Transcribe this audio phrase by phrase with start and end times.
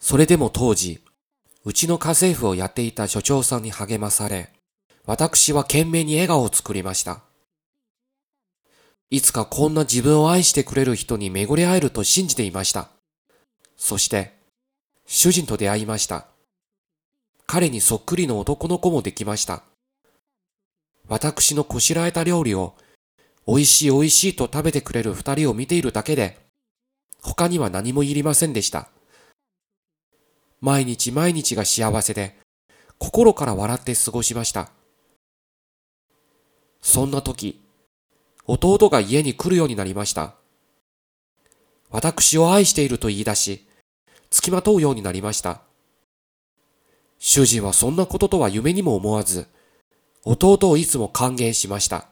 [0.00, 1.02] それでも当時、
[1.64, 4.52] うちの家政婦をやっていた所長さんに励まされ、
[5.06, 7.22] 私は懸命に笑顔を作りました。
[9.10, 12.90] いつかこんな自分を愛してくれる人に巡り会えると信じていました。
[13.76, 14.34] そして、
[15.06, 16.26] 主人と出会いました。
[17.46, 19.62] 彼にそっくりの男の子もできました。
[21.08, 22.74] 私のこしらえた料理を、
[23.46, 26.38] 美味しい美味しいと食べてくれる二人を見ているだけで、
[27.22, 28.90] 他には何もいりませんでした。
[30.60, 32.36] 毎日毎日が幸せで、
[32.98, 34.70] 心から笑って過ごしました。
[36.82, 37.60] そんな時、
[38.46, 40.34] 弟が家に来るようになりました。
[41.90, 43.66] 私を愛していると言い出し、
[44.30, 45.62] 付きまとうようになりました。
[47.18, 49.46] 主人はそんなこととは夢にも思わず、
[50.24, 52.08] 弟をいつも歓迎しました。